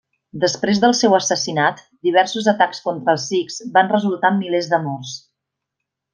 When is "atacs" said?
2.53-2.81